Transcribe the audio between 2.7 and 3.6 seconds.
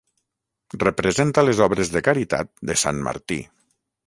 de Sant Martí.